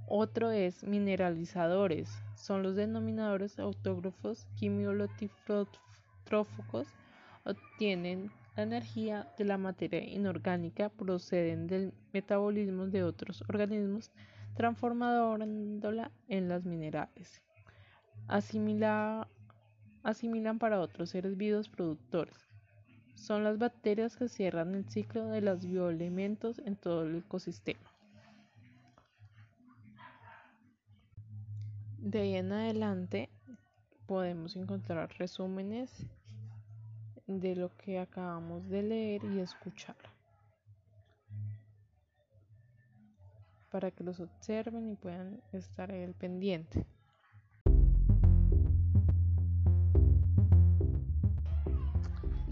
Otro 0.07 0.51
es 0.51 0.85
mineralizadores, 0.85 2.11
son 2.37 2.63
los 2.63 2.77
denominadores 2.77 3.59
autógrafos 3.59 4.47
quimiolotróficos, 4.57 6.89
obtienen 7.47 8.31
la 8.57 8.65
energía 8.65 9.27
de 9.39 9.47
la 9.47 9.57
materia 9.57 10.05
inorgánica, 10.05 10.91
proceden 10.91 11.67
del 11.67 11.95
metabolismo 12.13 12.89
de 12.89 13.05
otros 13.05 13.43
organismos, 13.49 14.11
transformándola 14.55 16.11
en 16.29 16.51
las 16.51 16.67
minerales. 16.67 17.41
Asimilan 18.29 19.29
para 20.59 20.81
otros 20.81 21.11
seres 21.11 21.37
vivos 21.37 21.69
productores. 21.69 22.37
Son 23.15 23.45
las 23.45 23.59
bacterias 23.59 24.17
que 24.17 24.29
cierran 24.29 24.75
el 24.75 24.89
ciclo 24.91 25.27
de 25.29 25.41
los 25.41 25.65
bioelementos 25.65 26.59
en 26.61 26.77
todo 26.77 27.05
el 27.05 27.17
ecosistema. 27.17 27.91
De 31.99 32.21
ahí 32.21 32.35
en 32.37 32.53
adelante 32.53 33.31
podemos 34.07 34.57
encontrar 34.57 35.11
resúmenes 35.19 36.07
de 37.27 37.57
lo 37.57 37.75
que 37.77 37.99
acabamos 37.99 38.69
de 38.69 38.83
leer 38.83 39.25
y 39.25 39.41
escuchar 39.41 39.97
para 43.75 43.91
que 43.91 44.05
los 44.05 44.21
observen 44.21 44.89
y 44.89 44.95
puedan 44.95 45.43
estar 45.53 45.91
al 45.91 46.15
pendiente. 46.15 46.87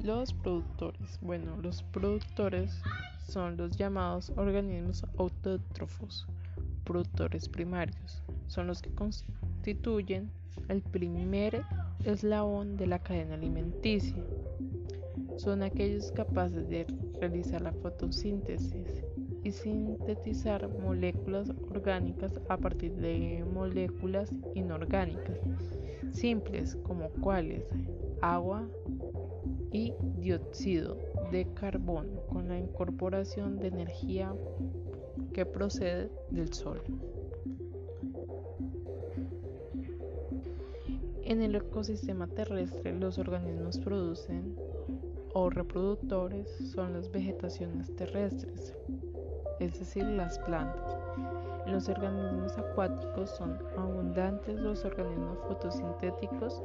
Los 0.03 0.33
productores. 0.33 1.21
Bueno, 1.21 1.57
los 1.63 1.85
productores 1.85 2.83
son 3.25 3.57
los 3.57 3.77
llamados 3.77 4.33
organismos 4.37 5.07
autótrofos, 5.17 6.27
productores 6.83 7.49
primarios. 7.49 8.21
Son 8.49 8.67
los 8.67 8.83
que 8.83 8.91
constituyen 8.91 10.29
el 10.69 10.83
primer 10.83 11.63
eslabón 12.05 12.77
de 12.77 12.89
la 12.89 12.99
cadena 12.99 13.35
alimenticia. 13.35 14.17
Son 15.37 15.63
aquellos 15.63 16.11
capaces 16.11 16.69
de 16.69 16.85
realizar 17.21 17.63
la 17.63 17.73
fotosíntesis 17.73 19.05
y 19.45 19.53
sintetizar 19.53 20.69
moléculas 20.69 21.51
orgánicas 21.71 22.41
a 22.49 22.57
partir 22.57 22.93
de 22.97 23.45
moléculas 23.55 24.31
inorgánicas, 24.57 25.39
simples 26.13 26.77
como 26.83 27.09
cuales 27.11 27.63
agua 28.21 28.69
y 29.73 29.95
dióxido 30.19 30.97
de 31.31 31.47
carbono 31.55 32.23
con 32.29 32.49
la 32.49 32.59
incorporación 32.59 33.59
de 33.59 33.69
energía 33.69 34.35
que 35.33 35.47
procede 35.47 36.11
del 36.31 36.53
sol. 36.53 36.81
En 41.25 41.41
el 41.41 41.55
ecosistema 41.55 42.27
terrestre 42.27 42.93
los 42.93 43.19
organismos 43.19 43.79
producen 43.79 44.55
o 45.35 45.49
reproductores 45.49 46.49
son 46.75 46.93
las 46.93 47.11
vegetaciones 47.11 47.95
terrestres, 47.97 48.75
es 49.59 49.79
decir, 49.79 50.05
las 50.05 50.39
plantas. 50.41 50.97
En 51.65 51.73
los 51.73 51.89
organismos 51.89 52.59
acuáticos 52.59 53.31
son 53.31 53.57
abundantes 53.79 54.59
los 54.59 54.85
organismos 54.85 55.39
fotosintéticos 55.47 56.63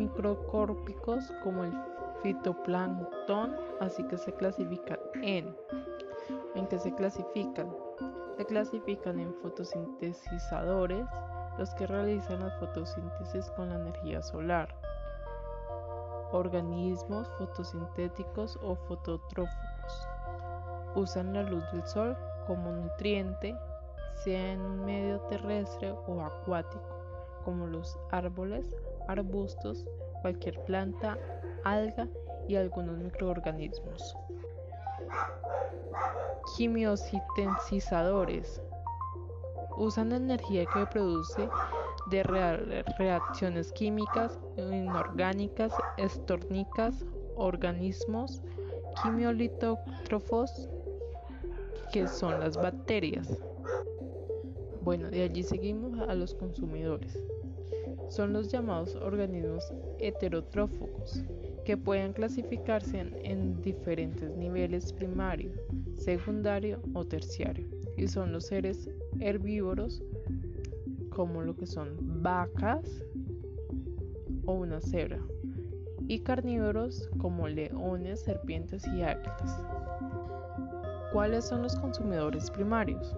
microcórpicos 0.00 1.32
como 1.42 1.64
el 1.64 1.72
fitoplancton, 2.22 3.56
así 3.80 4.02
que 4.04 4.16
se 4.18 4.32
clasifican 4.32 4.98
en 5.22 5.54
en 6.54 6.66
que 6.66 6.78
se 6.78 6.94
clasifican. 6.94 7.70
Se 8.36 8.46
clasifican 8.46 9.20
en 9.20 9.34
fotosintetizadores, 9.34 11.06
los 11.58 11.74
que 11.74 11.86
realizan 11.86 12.40
la 12.40 12.50
fotosíntesis 12.58 13.50
con 13.50 13.68
la 13.68 13.76
energía 13.76 14.22
solar, 14.22 14.74
organismos 16.32 17.28
fotosintéticos 17.38 18.58
o 18.62 18.76
fototróficos. 18.76 20.08
Usan 20.94 21.34
la 21.34 21.42
luz 21.42 21.62
del 21.72 21.86
sol 21.86 22.16
como 22.46 22.72
nutriente, 22.72 23.54
sea 24.24 24.52
en 24.52 24.60
un 24.60 24.84
medio 24.84 25.20
terrestre 25.22 25.92
o 26.06 26.22
acuático, 26.22 26.88
como 27.44 27.66
los 27.66 27.98
árboles, 28.10 28.74
arbustos, 29.10 29.86
cualquier 30.22 30.58
planta, 30.64 31.18
alga 31.64 32.08
y 32.48 32.56
algunos 32.56 32.96
microorganismos. 32.98 34.16
Quimiosintetizadores 36.56 38.60
usan 39.76 40.12
energía 40.12 40.64
que 40.66 40.86
produce 40.86 41.48
de 42.10 42.22
reacciones 42.98 43.72
químicas, 43.72 44.38
inorgánicas, 44.56 45.72
estórnicas, 45.96 47.06
organismos 47.36 48.42
quimiolitótrofos, 49.02 50.68
que 51.92 52.08
son 52.08 52.40
las 52.40 52.56
bacterias. 52.56 53.38
Bueno, 54.82 55.10
de 55.10 55.22
allí 55.22 55.42
seguimos 55.42 55.98
a 56.08 56.14
los 56.14 56.34
consumidores. 56.34 57.18
Son 58.10 58.32
los 58.32 58.50
llamados 58.50 58.96
organismos 58.96 59.72
heterotrófugos, 60.00 61.22
que 61.64 61.76
pueden 61.76 62.12
clasificarse 62.12 63.06
en 63.22 63.62
diferentes 63.62 64.36
niveles 64.36 64.92
primario, 64.92 65.52
secundario 65.96 66.82
o 66.92 67.04
terciario, 67.04 67.68
y 67.96 68.08
son 68.08 68.32
los 68.32 68.46
seres 68.46 68.90
herbívoros 69.20 70.02
como 71.10 71.42
lo 71.42 71.56
que 71.56 71.66
son 71.66 71.96
vacas 72.20 73.04
o 74.44 74.54
una 74.54 74.80
cebra, 74.80 75.20
y 76.08 76.18
carnívoros 76.18 77.08
como 77.18 77.46
leones, 77.46 78.22
serpientes 78.22 78.84
y 78.88 79.02
águilas. 79.02 79.62
¿Cuáles 81.12 81.44
son 81.44 81.62
los 81.62 81.74
consumidores 81.76 82.50
primarios? 82.50 83.16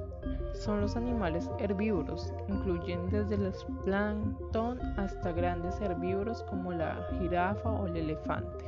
Son 0.55 0.81
los 0.81 0.97
animales 0.97 1.51
herbívoros, 1.59 2.33
incluyen 2.49 3.11
desde 3.11 3.37
los 3.37 3.67
plancton 3.85 4.81
hasta 4.99 5.33
grandes 5.33 5.79
herbívoros 5.81 6.43
como 6.45 6.73
la 6.73 7.07
jirafa 7.19 7.71
o 7.71 7.87
el 7.87 7.97
elefante. 7.99 8.65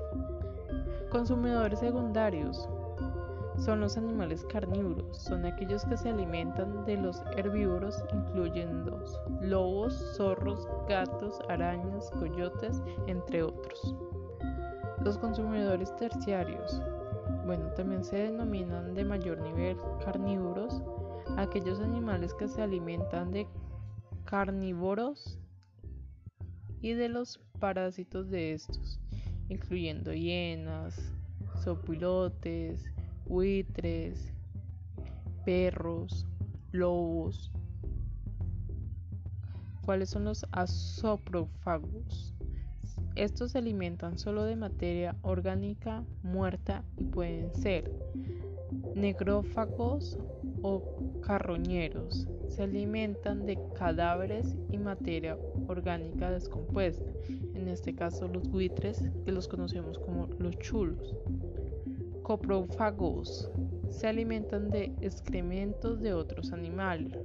Consumidores 1.10 1.78
secundarios 1.78 2.68
son 3.56 3.80
los 3.80 3.96
animales 3.96 4.44
carnívoros, 4.52 5.16
son 5.16 5.46
aquellos 5.46 5.84
que 5.84 5.96
se 5.96 6.10
alimentan 6.10 6.84
de 6.84 6.96
los 6.96 7.22
herbívoros, 7.36 8.04
incluyendo 8.12 9.02
lobos, 9.40 9.94
zorros, 10.16 10.68
gatos, 10.88 11.40
arañas, 11.48 12.10
coyotes, 12.18 12.82
entre 13.06 13.42
otros. 13.42 13.94
Los 15.02 15.18
consumidores 15.18 15.94
terciarios, 15.96 16.82
bueno, 17.44 17.72
también 17.74 18.04
se 18.04 18.16
denominan 18.16 18.94
de 18.94 19.04
mayor 19.04 19.40
nivel 19.40 19.76
carnívoros, 20.04 20.82
aquellos 21.36 21.80
animales 21.80 22.34
que 22.34 22.48
se 22.48 22.62
alimentan 22.62 23.30
de 23.30 23.46
carnívoros 24.24 25.38
y 26.80 26.92
de 26.92 27.08
los 27.08 27.40
parásitos 27.60 28.30
de 28.30 28.52
estos, 28.52 29.00
incluyendo 29.48 30.12
hienas, 30.12 31.12
sopilotes, 31.62 32.84
buitres, 33.26 34.32
perros, 35.44 36.26
lobos. 36.72 37.52
¿Cuáles 39.84 40.10
son 40.10 40.24
los 40.24 40.46
asoprófagos? 40.52 42.33
Estos 43.16 43.52
se 43.52 43.58
alimentan 43.58 44.18
solo 44.18 44.44
de 44.44 44.56
materia 44.56 45.14
orgánica 45.22 46.04
muerta 46.24 46.82
y 46.96 47.04
pueden 47.04 47.54
ser 47.54 47.90
negrófagos 48.96 50.18
o 50.62 51.20
carroñeros. 51.20 52.26
Se 52.48 52.64
alimentan 52.64 53.46
de 53.46 53.56
cadáveres 53.78 54.56
y 54.68 54.78
materia 54.78 55.38
orgánica 55.68 56.32
descompuesta, 56.32 57.12
en 57.54 57.68
este 57.68 57.94
caso 57.94 58.26
los 58.26 58.48
buitres, 58.48 59.10
que 59.24 59.30
los 59.30 59.46
conocemos 59.46 59.98
como 59.98 60.26
los 60.38 60.58
chulos. 60.58 61.14
Coprófagos. 62.22 63.48
Se 63.90 64.08
alimentan 64.08 64.70
de 64.70 64.92
excrementos 65.00 66.00
de 66.00 66.14
otros 66.14 66.52
animales. 66.52 67.16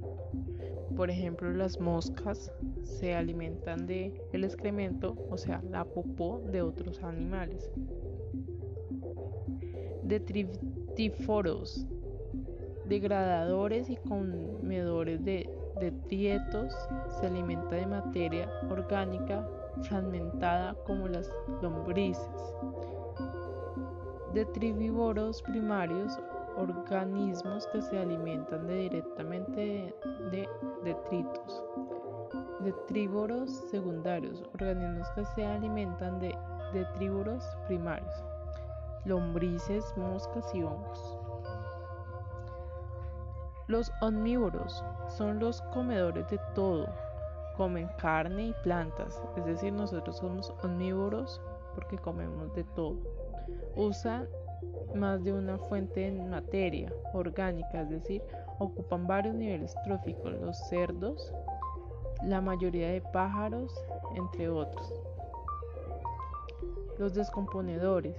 Por 0.96 1.10
ejemplo, 1.10 1.50
las 1.52 1.80
moscas 1.80 2.52
se 2.82 3.14
alimentan 3.14 3.86
de 3.86 4.22
el 4.32 4.44
excremento, 4.44 5.16
o 5.30 5.36
sea, 5.36 5.62
la 5.70 5.84
popó 5.84 6.42
de 6.50 6.62
otros 6.62 7.02
animales. 7.02 7.70
Detritíforos 10.02 11.86
degradadores 12.90 13.88
y 13.88 13.96
comedores 13.96 15.24
de 15.24 15.48
detritos, 15.78 16.74
se 17.20 17.26
alimenta 17.26 17.76
de 17.76 17.86
materia 17.86 18.50
orgánica 18.68 19.48
fragmentada 19.82 20.74
como 20.84 21.06
las 21.06 21.32
lombrices. 21.62 22.28
Detrivívoros 24.34 25.40
primarios, 25.42 26.18
organismos 26.60 27.66
que 27.68 27.80
se 27.82 27.98
alimentan 27.98 28.66
directamente 28.66 29.94
de, 30.30 30.48
detritos. 30.84 31.64
Detrívoros 32.60 33.50
secundarios, 33.70 34.42
organismos 34.54 35.08
que 35.10 35.24
se 35.24 35.46
alimentan 35.46 36.18
de 36.20 36.36
detrívoros 36.72 37.44
primarios, 37.66 38.24
lombrices, 39.04 39.94
moscas 39.96 40.54
y 40.54 40.62
hongos. 40.62 41.18
Los 43.66 43.90
omnívoros 44.02 44.84
son 45.08 45.38
los 45.38 45.62
comedores 45.72 46.28
de 46.28 46.38
todo, 46.54 46.86
comen 47.56 47.88
carne 47.98 48.48
y 48.48 48.54
plantas, 48.62 49.22
es 49.36 49.44
decir, 49.44 49.72
nosotros 49.72 50.18
somos 50.18 50.52
omnívoros 50.62 51.40
porque 51.74 51.96
comemos 51.96 52.52
de 52.54 52.64
todo. 52.64 52.96
Usan 53.76 54.28
más 54.94 55.22
de 55.24 55.32
una 55.32 55.58
fuente 55.58 56.10
de 56.10 56.22
materia 56.24 56.92
orgánica, 57.12 57.82
es 57.82 57.90
decir, 57.90 58.22
ocupan 58.58 59.06
varios 59.06 59.34
niveles 59.34 59.74
tróficos, 59.84 60.32
los 60.40 60.58
cerdos, 60.68 61.32
la 62.24 62.40
mayoría 62.40 62.90
de 62.90 63.00
pájaros, 63.00 63.72
entre 64.16 64.48
otros. 64.48 64.92
Los 66.98 67.14
descomponedores 67.14 68.16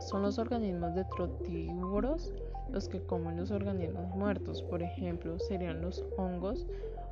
son 0.00 0.22
los 0.22 0.38
organismos 0.38 0.94
detritívoros 0.94 2.32
los 2.70 2.88
que 2.88 3.00
comen 3.00 3.36
los 3.36 3.50
organismos 3.50 4.14
muertos, 4.14 4.62
por 4.62 4.82
ejemplo, 4.82 5.38
serían 5.38 5.80
los 5.80 6.04
hongos 6.16 6.66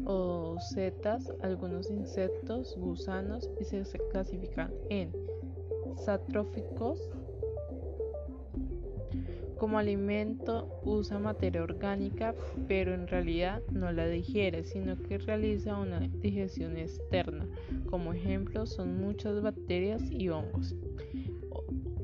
o 0.04 0.56
setas, 0.60 1.32
algunos 1.40 1.90
insectos, 1.90 2.76
gusanos 2.76 3.48
y 3.60 3.64
se 3.64 3.82
clasifican 4.10 4.72
en 4.90 5.12
satróficos. 5.96 7.10
Como 9.59 9.79
alimento 9.79 10.69
usa 10.85 11.19
materia 11.19 11.62
orgánica, 11.62 12.35
pero 12.69 12.92
en 12.92 13.09
realidad 13.09 13.62
no 13.71 13.90
la 13.90 14.07
digiere, 14.07 14.64
sino 14.64 15.01
que 15.03 15.19
realiza 15.19 15.79
una 15.79 16.01
digestión 16.01 16.77
externa. 16.77 17.49
Como 17.88 18.12
ejemplo 18.12 18.66
son 18.66 18.99
muchas 18.99 19.40
bacterias 19.40 20.03
y 20.11 20.29
hongos. 20.29 20.75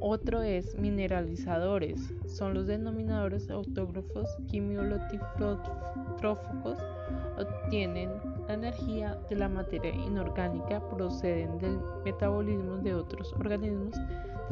Otro 0.04 0.42
es 0.42 0.76
mineralizadores, 0.76 2.12
son 2.26 2.54
los 2.54 2.66
denominadores 2.66 3.48
autógrafos 3.50 4.26
quimiolotróficos, 4.48 6.78
obtienen 7.38 8.10
la 8.48 8.54
energía 8.54 9.16
de 9.28 9.36
la 9.36 9.48
materia 9.48 9.94
inorgánica, 9.94 10.80
proceden 10.88 11.56
del 11.58 11.78
metabolismo 12.04 12.78
de 12.78 12.94
otros 12.94 13.32
organismos, 13.34 13.94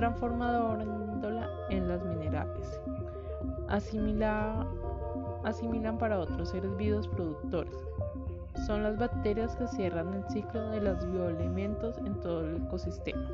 transformándola 0.01 1.47
en 1.69 1.87
las 1.87 2.03
minerales. 2.03 2.81
asimilan 3.69 4.67
para 5.99 6.19
otros 6.19 6.49
seres 6.49 6.75
vivos 6.79 7.07
productores. 7.07 7.87
Son 8.67 8.83
las 8.83 8.97
bacterias 8.97 9.55
que 9.57 9.67
cierran 9.67 10.15
el 10.15 10.25
ciclo 10.31 10.71
de 10.71 10.81
los 10.81 11.05
bioelementos 11.05 11.99
en 11.99 12.19
todo 12.21 12.47
el 12.47 12.57
ecosistema. 12.65 13.29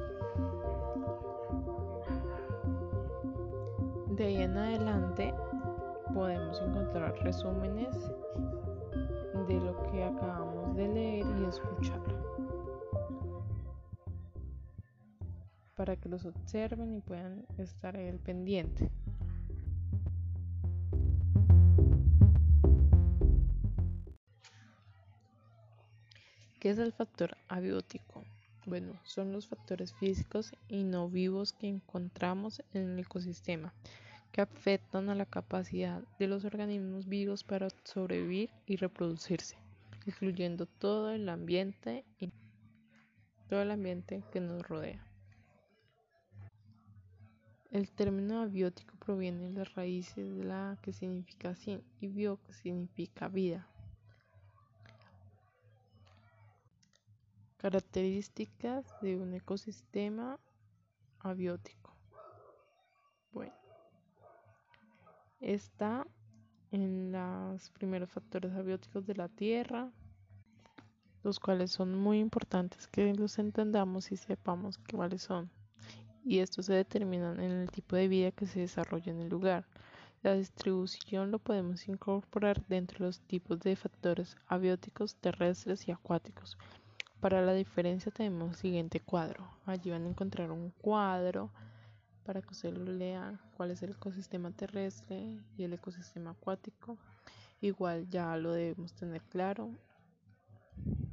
De 4.08 4.24
ahí 4.24 4.42
en 4.42 4.58
adelante 4.58 5.32
podemos 6.14 6.60
encontrar 6.60 7.14
resúmenes 7.22 8.10
de 9.46 9.60
lo 9.60 9.80
que 9.84 10.02
acabamos 10.02 10.74
de 10.74 10.88
leer 10.88 11.26
y 11.38 11.44
escuchar 11.44 12.00
para 15.76 15.94
que 15.94 16.08
los 16.08 16.24
observen 16.24 16.94
y 16.94 17.00
puedan 17.00 17.46
estar 17.58 17.96
al 17.96 18.18
pendiente. 18.18 18.90
¿Qué 26.58 26.70
es 26.70 26.78
el 26.78 26.92
factor 26.92 27.36
abiótico? 27.46 28.24
Bueno, 28.64 28.98
son 29.04 29.30
los 29.32 29.46
factores 29.46 29.92
físicos 29.94 30.52
y 30.66 30.82
no 30.82 31.08
vivos 31.08 31.52
que 31.52 31.68
encontramos 31.68 32.62
en 32.72 32.90
el 32.90 32.98
ecosistema 32.98 33.72
que 34.32 34.40
afectan 34.40 35.08
a 35.08 35.14
la 35.14 35.26
capacidad 35.26 36.02
de 36.18 36.26
los 36.26 36.44
organismos 36.44 37.06
vivos 37.06 37.44
para 37.44 37.68
sobrevivir 37.84 38.50
y 38.66 38.76
reproducirse, 38.76 39.56
incluyendo 40.06 40.66
todo 40.66 41.10
el 41.10 41.28
ambiente 41.28 42.04
y 42.18 42.30
todo 43.48 43.62
el 43.62 43.70
ambiente 43.70 44.24
que 44.32 44.40
nos 44.40 44.66
rodea. 44.66 45.06
El 47.76 47.90
término 47.90 48.40
abiótico 48.40 48.96
proviene 48.96 49.50
de 49.50 49.50
las 49.50 49.74
raíces 49.74 50.34
de 50.34 50.44
la 50.44 50.78
que 50.80 50.94
significa 50.94 51.54
sin 51.54 51.82
y 52.00 52.06
bio 52.06 52.40
que 52.46 52.54
significa 52.54 53.28
vida. 53.28 53.68
Características 57.58 58.86
de 59.02 59.18
un 59.18 59.34
ecosistema 59.34 60.40
abiótico. 61.20 61.94
Bueno 63.30 63.52
está 65.40 66.06
en 66.70 67.12
los 67.12 67.68
primeros 67.72 68.08
factores 68.08 68.54
abióticos 68.54 69.06
de 69.06 69.16
la 69.16 69.28
Tierra, 69.28 69.92
los 71.22 71.38
cuales 71.38 71.72
son 71.72 71.94
muy 71.94 72.20
importantes 72.20 72.88
que 72.88 73.12
los 73.12 73.38
entendamos 73.38 74.12
y 74.12 74.16
sepamos 74.16 74.78
cuáles 74.78 75.20
son. 75.20 75.50
Y 76.28 76.40
estos 76.40 76.66
se 76.66 76.72
determinan 76.74 77.38
en 77.38 77.52
el 77.52 77.70
tipo 77.70 77.94
de 77.94 78.08
vida 78.08 78.32
que 78.32 78.48
se 78.48 78.58
desarrolla 78.58 79.12
en 79.12 79.20
el 79.20 79.28
lugar. 79.28 79.64
La 80.24 80.34
distribución 80.34 81.30
lo 81.30 81.38
podemos 81.38 81.86
incorporar 81.86 82.66
dentro 82.66 82.98
de 82.98 83.04
los 83.04 83.20
tipos 83.20 83.60
de 83.60 83.76
factores 83.76 84.36
abióticos 84.48 85.14
terrestres 85.14 85.86
y 85.86 85.92
acuáticos. 85.92 86.58
Para 87.20 87.42
la 87.42 87.52
diferencia 87.54 88.10
tenemos 88.10 88.50
el 88.50 88.56
siguiente 88.56 88.98
cuadro. 88.98 89.48
Allí 89.66 89.92
van 89.92 90.04
a 90.04 90.08
encontrar 90.08 90.50
un 90.50 90.70
cuadro 90.70 91.52
para 92.24 92.42
que 92.42 92.50
usted 92.50 92.74
lo 92.76 92.92
lea 92.92 93.40
cuál 93.56 93.70
es 93.70 93.84
el 93.84 93.90
ecosistema 93.90 94.50
terrestre 94.50 95.38
y 95.56 95.62
el 95.62 95.74
ecosistema 95.74 96.30
acuático. 96.32 96.98
Igual 97.60 98.08
ya 98.08 98.36
lo 98.36 98.50
debemos 98.50 98.94
tener 98.94 99.22
claro, 99.22 99.70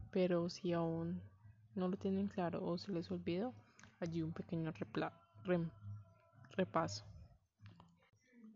pero 0.10 0.50
si 0.50 0.74
aún 0.74 1.22
no 1.76 1.88
lo 1.88 1.98
tienen 1.98 2.30
claro 2.30 2.66
o 2.66 2.80
se 2.80 2.92
les 2.92 3.12
olvidó, 3.12 3.54
allí 4.04 4.22
un 4.22 4.32
pequeño 4.34 4.72
repaso. 6.56 7.06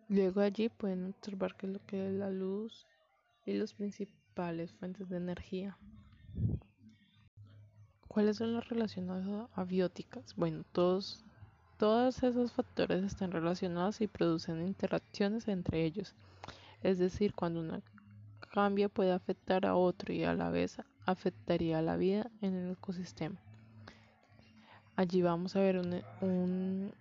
Luego 0.09 0.41
allí 0.41 0.69
pueden 0.69 1.07
observar 1.07 1.55
qué 1.55 1.67
es 1.67 1.73
lo 1.73 1.85
que 1.85 2.07
es 2.07 2.13
la 2.13 2.29
luz 2.29 2.85
y 3.45 3.53
las 3.53 3.73
principales 3.73 4.71
fuentes 4.73 5.09
de 5.09 5.17
energía. 5.17 5.77
¿Cuáles 8.07 8.37
son 8.37 8.53
las 8.53 8.67
relaciones 8.67 9.25
abióticas? 9.53 10.35
Bueno, 10.35 10.63
todos 10.71 11.23
todos 11.77 12.23
esos 12.23 12.51
factores 12.53 13.03
están 13.03 13.31
relacionados 13.31 14.01
y 14.01 14.07
producen 14.07 14.65
interacciones 14.65 15.47
entre 15.47 15.83
ellos. 15.83 16.15
Es 16.81 16.97
decir, 16.97 17.35
cuando 17.35 17.59
uno 17.59 17.83
cambia 18.51 18.89
puede 18.89 19.11
afectar 19.11 19.65
a 19.67 19.75
otro 19.75 20.11
y 20.11 20.23
a 20.23 20.33
la 20.33 20.49
vez 20.49 20.77
afectaría 21.05 21.77
a 21.77 21.83
la 21.83 21.95
vida 21.95 22.31
en 22.41 22.55
el 22.55 22.71
ecosistema. 22.71 23.39
Allí 24.97 25.21
vamos 25.21 25.55
a 25.55 25.59
ver 25.59 25.77
un, 25.77 26.01
un, 26.21 26.91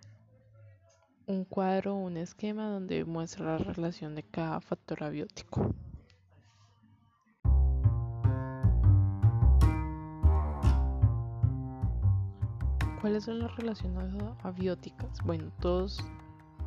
un 1.25 1.43
cuadro, 1.45 1.95
un 1.95 2.15
esquema 2.15 2.69
donde 2.69 3.03
muestra 3.05 3.57
la 3.57 3.73
relación 3.73 4.13
de 4.13 4.21
cada 4.21 4.61
factor 4.61 5.03
abiótico. 5.03 5.73
¿Cuáles 13.01 13.23
son 13.23 13.39
las 13.39 13.55
relaciones 13.55 14.13
abióticas? 14.43 15.19
Bueno, 15.25 15.51
todos, 15.59 15.97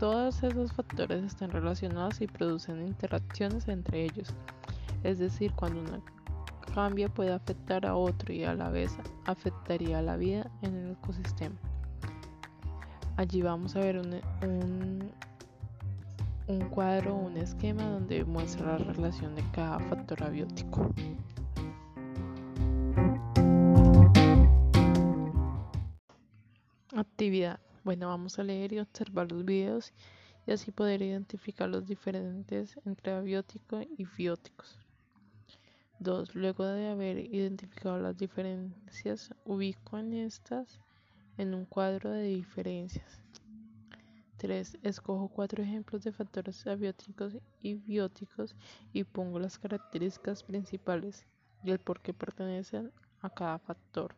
todos 0.01 0.43
esos 0.43 0.73
factores 0.73 1.23
están 1.23 1.53
relacionados 1.53 2.21
y 2.21 2.27
producen 2.27 2.89
interacciones 2.89 3.69
entre 3.69 4.03
ellos. 4.03 4.35
Es 5.05 5.21
decir, 5.21 5.53
cuando 5.53 5.81
uno 5.83 6.03
cambia 6.75 7.09
puede 7.09 7.33
afectar 7.33 7.87
a 7.87 7.97
otro 7.97 8.33
y 8.33 8.45
a 8.45 8.55
la 8.55 8.71
vez 8.71 8.97
afectaría 9.27 10.03
la 10.03 10.17
vida 10.17 10.51
en 10.63 10.75
el 10.75 10.93
ecosistema. 10.93 11.57
Allí 13.17 13.43
vamos 13.43 13.77
a 13.77 13.81
ver 13.81 13.99
un, 13.99 15.11
un, 16.49 16.69
cuadro 16.71 17.15
un 17.15 17.37
esquema 17.37 17.83
donde 17.83 18.25
muestra 18.25 18.79
la 18.79 18.93
relación 18.93 19.35
de 19.35 19.45
cada 19.53 19.79
factor 19.79 20.23
abiótico. 20.23 20.91
Actividad. 26.97 27.61
Bueno, 27.85 28.09
vamos 28.09 28.39
a 28.39 28.43
leer 28.43 28.73
y 28.73 28.79
observar 28.79 29.31
los 29.31 29.45
videos 29.45 29.93
y 30.47 30.53
así 30.53 30.71
poder 30.71 31.03
identificar 31.03 31.69
los 31.69 31.87
diferentes 31.87 32.79
entre 32.85 33.13
abióticos 33.13 33.87
y 33.97 34.05
bióticos. 34.17 34.79
2. 36.01 36.35
Luego 36.35 36.65
de 36.65 36.89
haber 36.89 37.19
identificado 37.19 37.99
las 37.99 38.17
diferencias, 38.17 39.35
ubico 39.45 39.99
en 39.99 40.15
estas 40.15 40.81
en 41.37 41.55
un 41.55 41.67
cuadro 41.67 42.11
de 42.11 42.23
diferencias. 42.23 43.21
3. 44.39 44.79
Escojo 44.83 45.29
cuatro 45.29 45.63
ejemplos 45.63 46.03
de 46.03 46.13
factores 46.13 46.67
abióticos 46.67 47.37
y 47.61 47.75
bióticos 47.75 48.57
y 48.95 49.05
pongo 49.05 49.39
las 49.39 49.59
características 49.59 50.43
principales 50.43 51.27
y 51.63 51.71
el 51.71 51.79
por 51.79 52.01
qué 52.01 52.15
pertenecen 52.15 52.91
a 53.21 53.29
cada 53.29 53.59
factor. 53.59 54.17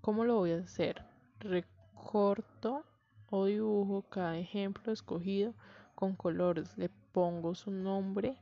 ¿Cómo 0.00 0.24
lo 0.24 0.36
voy 0.36 0.52
a 0.52 0.58
hacer? 0.58 1.04
Recorto 1.40 2.84
o 3.28 3.46
dibujo 3.46 4.02
cada 4.02 4.38
ejemplo 4.38 4.92
escogido 4.92 5.52
con 5.96 6.14
colores. 6.14 6.78
Le 6.78 6.90
pongo 7.10 7.56
su 7.56 7.72
nombre, 7.72 8.38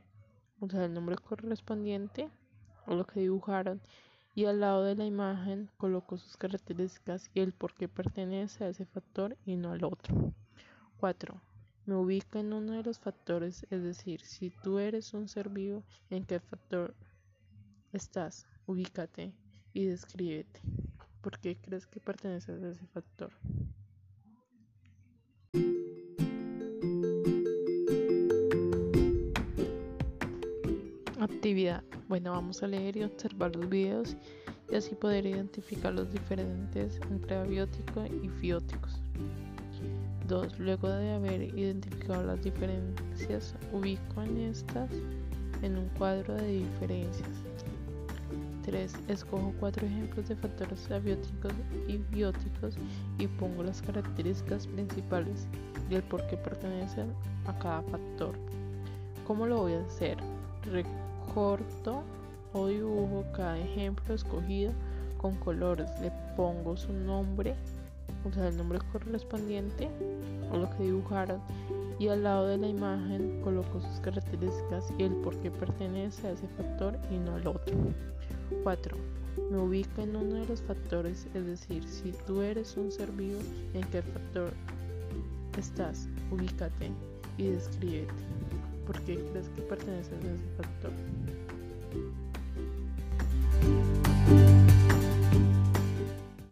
o 0.59 0.69
sea, 0.69 0.85
el 0.85 0.93
nombre 0.93 1.15
correspondiente 1.15 2.29
o 2.85 2.95
lo 2.95 3.05
que 3.05 3.19
dibujaron 3.19 3.81
y 4.33 4.45
al 4.45 4.61
lado 4.61 4.83
de 4.83 4.95
la 4.95 5.05
imagen 5.05 5.69
coloco 5.77 6.17
sus 6.17 6.37
características 6.37 7.29
y 7.33 7.41
el 7.41 7.53
por 7.53 7.73
qué 7.73 7.87
pertenece 7.87 8.63
a 8.63 8.69
ese 8.69 8.85
factor 8.85 9.37
y 9.45 9.55
no 9.55 9.71
al 9.71 9.83
otro. 9.83 10.33
4. 10.99 11.41
Me 11.85 11.95
ubica 11.95 12.39
en 12.39 12.53
uno 12.53 12.73
de 12.73 12.83
los 12.83 12.99
factores, 12.99 13.65
es 13.69 13.83
decir, 13.83 14.21
si 14.21 14.51
tú 14.51 14.79
eres 14.79 15.13
un 15.13 15.27
ser 15.27 15.49
vivo, 15.49 15.83
¿en 16.09 16.23
qué 16.23 16.39
factor 16.39 16.95
estás? 17.91 18.47
Ubícate 18.67 19.33
y 19.73 19.85
descríbete. 19.85 20.61
¿Por 21.21 21.39
qué 21.39 21.57
crees 21.57 21.87
que 21.87 21.99
perteneces 21.99 22.61
a 22.63 22.69
ese 22.69 22.85
factor? 22.87 23.31
Actividad. 31.21 31.83
Bueno, 32.09 32.31
vamos 32.31 32.63
a 32.63 32.67
leer 32.67 32.97
y 32.97 33.03
observar 33.03 33.55
los 33.55 33.69
videos 33.69 34.17
y 34.71 34.75
así 34.75 34.95
poder 34.95 35.27
identificar 35.27 35.93
los 35.93 36.11
diferentes 36.11 36.99
entre 37.11 37.35
abióticos 37.35 38.09
y 38.09 38.27
bióticos. 38.27 38.99
2. 40.27 40.57
Luego 40.57 40.89
de 40.89 41.11
haber 41.11 41.43
identificado 41.55 42.23
las 42.23 42.41
diferencias, 42.41 43.53
ubico 43.71 44.23
en 44.23 44.35
estas 44.39 44.89
en 45.61 45.77
un 45.77 45.89
cuadro 45.89 46.33
de 46.33 46.53
diferencias. 46.53 47.29
3. 48.65 48.91
Escojo 49.07 49.53
cuatro 49.59 49.85
ejemplos 49.85 50.27
de 50.27 50.35
factores 50.35 50.89
abióticos 50.89 51.53
y 51.87 51.97
bióticos 51.97 52.77
y 53.19 53.27
pongo 53.27 53.61
las 53.61 53.79
características 53.83 54.65
principales 54.65 55.47
y 55.87 55.93
el 55.93 56.01
por 56.01 56.25
qué 56.25 56.37
pertenecen 56.37 57.13
a 57.45 57.55
cada 57.59 57.83
factor. 57.83 58.33
¿Cómo 59.27 59.45
lo 59.45 59.57
voy 59.57 59.73
a 59.73 59.85
hacer? 59.85 60.17
Recorto 61.31 62.03
o 62.51 62.67
dibujo 62.67 63.23
cada 63.33 63.57
ejemplo 63.57 64.13
escogido 64.13 64.73
con 65.17 65.33
colores. 65.37 65.89
Le 66.01 66.11
pongo 66.35 66.75
su 66.75 66.91
nombre, 66.91 67.55
o 68.25 68.33
sea, 68.33 68.49
el 68.49 68.57
nombre 68.57 68.79
correspondiente 68.91 69.87
o 70.51 70.57
lo 70.57 70.69
que 70.71 70.83
dibujaron. 70.83 71.39
Y 71.99 72.09
al 72.09 72.23
lado 72.23 72.47
de 72.47 72.57
la 72.57 72.67
imagen 72.67 73.39
coloco 73.45 73.79
sus 73.79 74.01
características 74.01 74.91
y 74.97 75.03
el 75.03 75.13
por 75.21 75.33
qué 75.37 75.49
pertenece 75.49 76.27
a 76.27 76.31
ese 76.31 76.49
factor 76.49 76.99
y 77.09 77.15
no 77.15 77.35
al 77.35 77.47
otro. 77.47 77.77
4. 78.63 78.97
Me 79.49 79.57
ubico 79.57 80.01
en 80.01 80.13
uno 80.17 80.35
de 80.35 80.47
los 80.47 80.61
factores, 80.61 81.27
es 81.33 81.45
decir, 81.45 81.87
si 81.87 82.11
tú 82.27 82.41
eres 82.41 82.75
un 82.75 82.91
ser 82.91 83.09
vivo, 83.09 83.39
¿en 83.73 83.83
qué 83.85 84.01
factor 84.01 84.51
estás? 85.57 86.09
Ubícate 86.29 86.91
y 87.37 87.51
descríbete. 87.51 88.11
¿Por 88.85 88.99
qué 89.03 89.15
crees 89.31 89.47
que 89.49 89.61
perteneces 89.61 90.11
a 90.11 90.33
ese 90.33 90.43
factor? 90.57 90.91